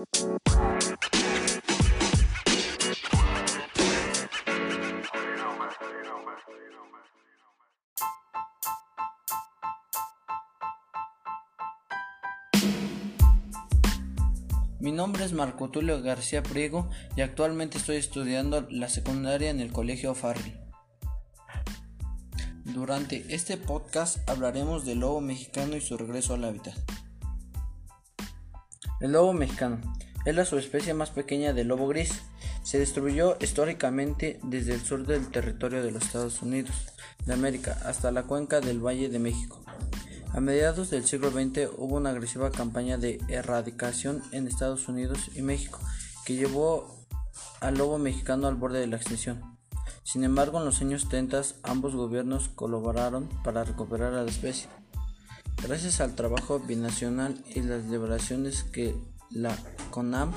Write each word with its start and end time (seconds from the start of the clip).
Mi 0.00 0.06
nombre 14.92 15.24
es 15.24 15.34
Marco 15.34 15.68
Tulio 15.70 16.00
García 16.02 16.42
Priego 16.42 16.88
y 17.14 17.20
actualmente 17.20 17.76
estoy 17.76 17.96
estudiando 17.96 18.66
la 18.70 18.88
secundaria 18.88 19.50
en 19.50 19.60
el 19.60 19.70
Colegio 19.70 20.14
Farri. 20.14 20.56
Durante 22.64 23.34
este 23.34 23.58
podcast 23.58 24.26
hablaremos 24.30 24.86
del 24.86 25.00
lobo 25.00 25.20
mexicano 25.20 25.76
y 25.76 25.82
su 25.82 25.98
regreso 25.98 26.32
al 26.32 26.44
hábitat. 26.44 26.99
El 29.00 29.12
lobo 29.12 29.32
mexicano 29.32 29.80
es 30.26 30.34
la 30.34 30.44
subespecie 30.44 30.92
más 30.92 31.10
pequeña 31.10 31.54
del 31.54 31.68
lobo 31.68 31.88
gris. 31.88 32.20
Se 32.62 32.78
distribuyó 32.78 33.38
históricamente 33.40 34.38
desde 34.42 34.74
el 34.74 34.82
sur 34.82 35.06
del 35.06 35.30
territorio 35.30 35.82
de 35.82 35.90
los 35.90 36.04
Estados 36.04 36.42
Unidos 36.42 36.74
de 37.24 37.32
América 37.32 37.78
hasta 37.86 38.12
la 38.12 38.24
cuenca 38.24 38.60
del 38.60 38.84
Valle 38.84 39.08
de 39.08 39.18
México. 39.18 39.62
A 40.34 40.40
mediados 40.40 40.90
del 40.90 41.06
siglo 41.06 41.30
XX 41.30 41.70
hubo 41.78 41.96
una 41.96 42.10
agresiva 42.10 42.50
campaña 42.50 42.98
de 42.98 43.18
erradicación 43.28 44.22
en 44.32 44.46
Estados 44.46 44.86
Unidos 44.88 45.30
y 45.34 45.40
México 45.40 45.80
que 46.26 46.36
llevó 46.36 47.06
al 47.60 47.78
lobo 47.78 47.98
mexicano 47.98 48.46
al 48.46 48.54
borde 48.54 48.80
de 48.80 48.86
la 48.86 48.96
extinción. 48.96 49.58
Sin 50.02 50.24
embargo, 50.24 50.58
en 50.58 50.66
los 50.66 50.80
años 50.82 51.08
30 51.08 51.42
ambos 51.62 51.94
gobiernos 51.94 52.48
colaboraron 52.50 53.28
para 53.42 53.64
recuperar 53.64 54.12
a 54.12 54.22
la 54.22 54.30
especie. 54.30 54.68
Gracias 55.62 56.00
al 56.00 56.14
trabajo 56.14 56.58
binacional 56.58 57.44
y 57.54 57.60
las 57.60 57.84
liberaciones 57.84 58.64
que 58.64 58.94
la 59.30 59.54
CONAMP 59.90 60.34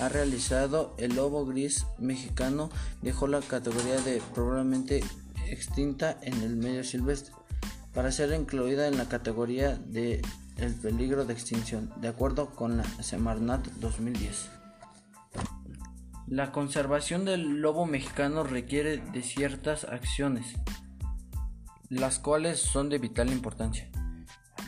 ha 0.00 0.08
realizado, 0.10 0.94
el 0.98 1.16
lobo 1.16 1.46
gris 1.46 1.86
mexicano 1.98 2.68
dejó 3.00 3.26
la 3.26 3.40
categoría 3.40 3.98
de 4.02 4.20
probablemente 4.34 5.02
extinta 5.46 6.18
en 6.22 6.42
el 6.42 6.56
medio 6.56 6.84
silvestre 6.84 7.34
para 7.94 8.12
ser 8.12 8.34
incluida 8.34 8.86
en 8.86 8.98
la 8.98 9.08
categoría 9.08 9.76
de 9.76 10.20
el 10.58 10.74
peligro 10.74 11.24
de 11.24 11.32
extinción, 11.32 11.90
de 12.02 12.08
acuerdo 12.08 12.50
con 12.50 12.76
la 12.76 12.84
Semarnat 13.02 13.66
2010. 13.80 14.50
La 16.26 16.52
conservación 16.52 17.24
del 17.24 17.62
lobo 17.62 17.86
mexicano 17.86 18.44
requiere 18.44 18.98
de 18.98 19.22
ciertas 19.22 19.84
acciones, 19.84 20.54
las 21.88 22.18
cuales 22.18 22.60
son 22.60 22.90
de 22.90 22.98
vital 22.98 23.32
importancia 23.32 23.90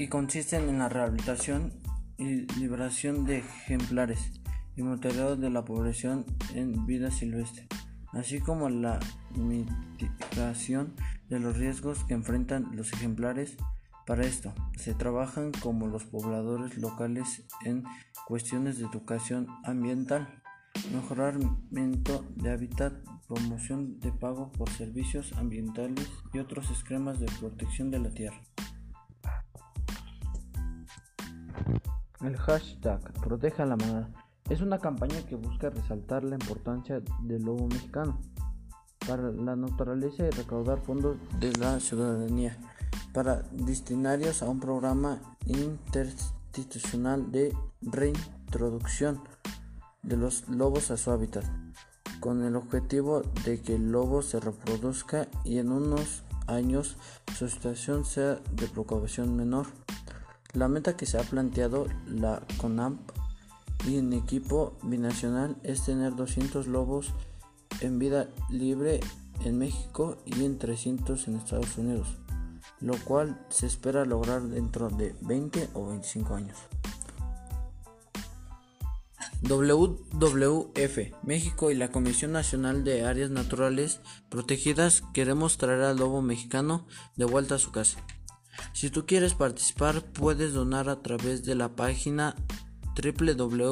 y 0.00 0.08
consisten 0.08 0.70
en 0.70 0.78
la 0.78 0.88
rehabilitación 0.88 1.74
y 2.16 2.50
liberación 2.58 3.26
de 3.26 3.40
ejemplares 3.40 4.40
y 4.74 4.82
monitoreo 4.82 5.36
de 5.36 5.50
la 5.50 5.66
población 5.66 6.24
en 6.54 6.86
vida 6.86 7.10
silvestre, 7.10 7.68
así 8.14 8.40
como 8.40 8.70
la 8.70 8.98
mitigación 9.36 10.94
de 11.28 11.38
los 11.38 11.58
riesgos 11.58 12.02
que 12.04 12.14
enfrentan 12.14 12.74
los 12.74 12.94
ejemplares. 12.94 13.58
Para 14.06 14.24
esto, 14.24 14.54
se 14.74 14.94
trabajan 14.94 15.52
como 15.52 15.86
los 15.86 16.06
pobladores 16.06 16.78
locales 16.78 17.46
en 17.66 17.84
cuestiones 18.26 18.78
de 18.78 18.86
educación 18.86 19.48
ambiental, 19.64 20.40
mejoramiento 20.94 22.24
de 22.36 22.50
hábitat, 22.50 22.94
promoción 23.28 24.00
de 24.00 24.12
pago 24.12 24.50
por 24.52 24.70
servicios 24.70 25.34
ambientales 25.34 26.10
y 26.32 26.38
otros 26.38 26.70
esquemas 26.70 27.20
de 27.20 27.26
protección 27.38 27.90
de 27.90 27.98
la 27.98 28.08
tierra. 28.08 28.40
El 32.22 32.36
hashtag 32.36 33.00
Proteja 33.20 33.64
la 33.64 33.76
Manada 33.76 34.10
es 34.48 34.60
una 34.60 34.78
campaña 34.78 35.22
que 35.28 35.36
busca 35.36 35.70
resaltar 35.70 36.24
la 36.24 36.34
importancia 36.34 37.00
del 37.22 37.42
lobo 37.42 37.66
mexicano 37.68 38.20
para 39.06 39.30
la 39.30 39.56
naturaleza 39.56 40.26
y 40.26 40.30
recaudar 40.30 40.80
fondos 40.80 41.16
de 41.38 41.52
la 41.52 41.80
ciudadanía 41.80 42.58
para 43.12 43.42
destinarios 43.52 44.42
a 44.42 44.48
un 44.48 44.60
programa 44.60 45.20
interinstitucional 45.46 47.32
de 47.32 47.56
reintroducción 47.82 49.22
de 50.02 50.16
los 50.16 50.48
lobos 50.48 50.90
a 50.90 50.96
su 50.96 51.10
hábitat, 51.10 51.44
con 52.20 52.42
el 52.44 52.56
objetivo 52.56 53.22
de 53.44 53.60
que 53.60 53.76
el 53.76 53.90
lobo 53.90 54.22
se 54.22 54.40
reproduzca 54.40 55.28
y 55.44 55.58
en 55.58 55.72
unos 55.72 56.22
años 56.46 56.96
su 57.36 57.48
situación 57.48 58.04
sea 58.04 58.36
de 58.52 58.66
preocupación 58.68 59.36
menor. 59.36 59.66
La 60.52 60.66
meta 60.66 60.96
que 60.96 61.06
se 61.06 61.18
ha 61.18 61.22
planteado 61.22 61.86
la 62.06 62.42
CONAMP 62.58 63.00
y 63.86 63.98
en 63.98 64.12
equipo 64.12 64.76
binacional 64.82 65.56
es 65.62 65.84
tener 65.84 66.16
200 66.16 66.66
lobos 66.66 67.12
en 67.80 67.98
vida 67.98 68.28
libre 68.48 69.00
en 69.44 69.58
México 69.58 70.18
y 70.26 70.44
en 70.44 70.58
300 70.58 71.28
en 71.28 71.36
Estados 71.36 71.78
Unidos, 71.78 72.08
lo 72.80 72.96
cual 73.04 73.40
se 73.48 73.66
espera 73.66 74.04
lograr 74.04 74.42
dentro 74.42 74.90
de 74.90 75.14
20 75.20 75.70
o 75.74 75.86
25 75.86 76.34
años. 76.34 76.58
WWF 79.42 80.98
México 81.22 81.70
y 81.70 81.74
la 81.74 81.90
Comisión 81.90 82.32
Nacional 82.32 82.84
de 82.84 83.06
Áreas 83.06 83.30
Naturales 83.30 84.00
Protegidas 84.28 85.02
queremos 85.14 85.56
traer 85.56 85.80
al 85.80 85.96
lobo 85.96 86.20
mexicano 86.20 86.86
de 87.16 87.24
vuelta 87.24 87.54
a 87.54 87.58
su 87.58 87.72
casa. 87.72 88.04
Si 88.80 88.88
tú 88.88 89.04
quieres 89.04 89.34
participar, 89.34 90.02
puedes 90.02 90.54
donar 90.54 90.88
a 90.88 91.02
través 91.02 91.44
de 91.44 91.54
la 91.54 91.76
página 91.76 92.34
www.wwf.org.mx. 92.96 93.68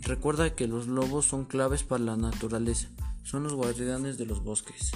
Recuerda 0.00 0.54
que 0.54 0.66
los 0.66 0.86
lobos 0.86 1.26
son 1.26 1.44
claves 1.44 1.82
para 1.82 2.02
la 2.04 2.16
naturaleza, 2.16 2.88
son 3.24 3.42
los 3.42 3.52
guardianes 3.52 4.16
de 4.16 4.24
los 4.24 4.42
bosques. 4.42 4.92